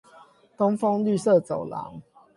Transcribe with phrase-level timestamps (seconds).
[0.57, 2.01] 東豐綠色走廊